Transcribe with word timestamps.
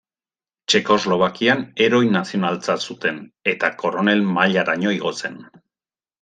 Txekoslovakian 0.71 1.61
heroi 1.85 1.99
nazionaltzat 2.15 2.87
zuten, 2.89 3.21
eta 3.55 3.71
koronel 3.83 4.27
mailaraino 4.41 4.97
igo 4.99 5.15
zen. 5.23 5.39